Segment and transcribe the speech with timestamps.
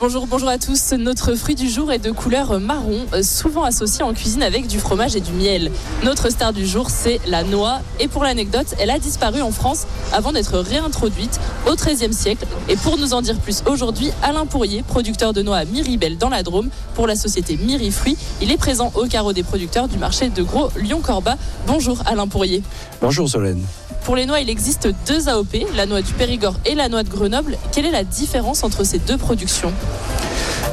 [0.00, 0.92] Bonjour, bonjour à tous.
[0.92, 4.78] Notre fruit du jour est de couleur marron, euh, souvent associé en cuisine avec du
[4.78, 5.70] fromage et du miel.
[6.04, 7.80] Notre star du jour, c'est la noix.
[7.98, 11.38] Et pour l'anecdote, elle a disparu en France avant d'être réintroduite
[11.70, 12.46] au XIIIe siècle.
[12.70, 16.30] Et pour nous en dire plus aujourd'hui, Alain Pourrier, producteur de noix à Miribel dans
[16.30, 18.16] la Drôme pour la société Mirifruit.
[18.40, 21.36] Il est présent au carreau des producteurs du marché de Gros Lyon-Corba.
[21.66, 22.62] Bonjour Alain Pourrier.
[23.02, 23.62] Bonjour Solène.
[24.04, 27.08] Pour les noix, il existe deux AOP, la noix du Périgord et la noix de
[27.08, 27.58] Grenoble.
[27.72, 29.72] Quelle est la différence entre ces deux productions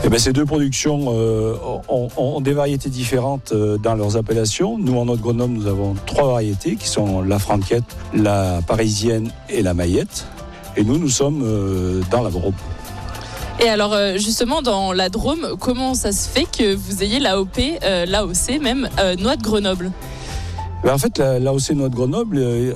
[0.04, 1.56] eh ben, ces deux productions euh,
[1.90, 4.78] ont, ont des variétés différentes euh, dans leurs appellations.
[4.78, 9.62] Nous, en notre Grenoble, nous avons trois variétés qui sont la franquette, la parisienne et
[9.62, 10.28] la maillette.
[10.76, 12.54] Et nous, nous sommes euh, dans la Drôme.
[13.60, 18.62] Et alors justement dans la Drôme, comment ça se fait que vous ayez l'AOP, l'AOC
[18.62, 19.92] même, noix de Grenoble?
[20.84, 22.74] Ben, en fait, la- Noix de Grenoble, euh,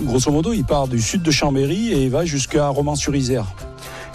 [0.00, 3.46] grosso modo, il part du sud de Chambéry et il va jusqu'à Romans-sur-Isère.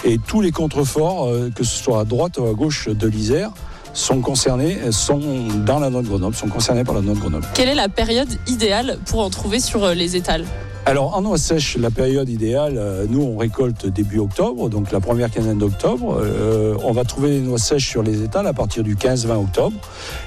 [0.04, 3.52] Et tous les contreforts, euh, que ce soit à droite ou à gauche de l'Isère,
[3.94, 5.20] sont concernés, sont
[5.66, 7.46] dans la noix de Grenoble, sont concernés par la noix de Grenoble.
[7.54, 10.46] Quelle est la période idéale pour en trouver sur euh, les étals?
[10.90, 15.00] Alors, en noix sèche, la période idéale, euh, nous, on récolte début octobre, donc la
[15.00, 16.20] première quinzaine d'octobre.
[16.20, 19.78] Euh, on va trouver les noix sèches sur les étals à partir du 15-20 octobre,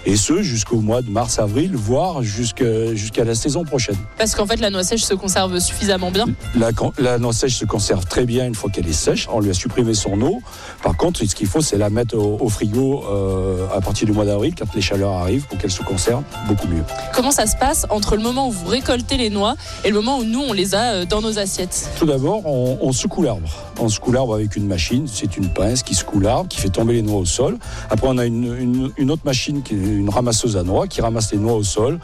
[0.06, 3.96] et ce, jusqu'au mois de mars-avril, voire jusqu'à la saison prochaine.
[4.16, 6.26] Parce qu'en fait la noix sèche se conserve suffisamment bien.
[6.54, 9.26] La, noix sèche se conserve très bien une fois qu'elle est sèche.
[9.32, 10.42] On lui a supprimé son eau.
[10.84, 14.12] Par contre, ce qu'il faut, c'est la mettre au, au frigo euh, à partir du
[14.12, 16.84] mois d'avril, quand les chaleurs arrivent, pour qu'elle se conserve beaucoup mieux.
[17.12, 20.18] Comment ça se passe entre le moment où vous récoltez les noix et le moment
[20.18, 23.48] où nous on les a euh, dans nos assiettes Tout d'abord, on, on secoue l'arbre.
[23.78, 26.94] On secoue l'arbre avec une machine, c'est une pince qui secoue l'arbre, qui fait tomber
[26.94, 27.58] les noix au sol.
[27.90, 31.38] Après, on a une, autre machine, qui est une ramasseuse à noix, qui ramasse les
[31.38, 31.98] noix au sol,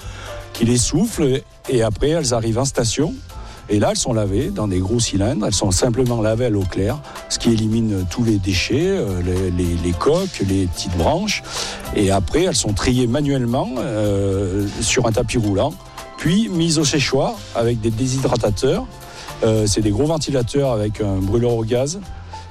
[0.52, 3.14] qui les souffle, et après, elles arrivent en station.
[3.70, 5.44] Et là, elles sont lavées dans des gros cylindres.
[5.46, 9.92] Elles sont simplement lavées à l'eau claire, ce qui élimine tous les déchets, euh, les
[9.92, 11.42] coques, les petites branches.
[11.94, 15.74] Et après, elles sont triées manuellement euh, sur un tapis roulant,
[16.18, 18.84] puis mises au séchoir avec des déshydratateurs.
[19.44, 22.00] Euh, c'est des gros ventilateurs avec un brûleur au gaz.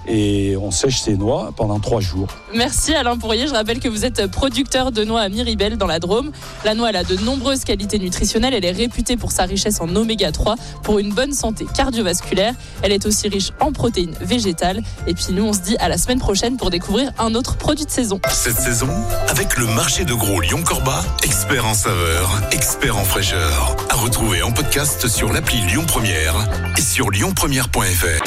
[0.07, 2.27] Et on sèche ces noix pendant trois jours.
[2.53, 5.99] Merci Alain Pourrier, je rappelle que vous êtes producteur de noix à Miribel dans la
[5.99, 6.31] Drôme.
[6.63, 9.93] La noix elle a de nombreuses qualités nutritionnelles, elle est réputée pour sa richesse en
[9.95, 12.53] oméga 3, pour une bonne santé cardiovasculaire.
[12.81, 14.81] Elle est aussi riche en protéines végétales.
[15.07, 17.85] Et puis nous on se dit à la semaine prochaine pour découvrir un autre produit
[17.85, 18.19] de saison.
[18.31, 18.89] Cette saison,
[19.27, 23.75] avec le marché de gros Lyon-Corba, expert en saveur, expert en fraîcheur.
[23.89, 26.35] À retrouver en podcast sur l'appli Lyon Première
[26.77, 28.26] et sur lyonpremière.fr.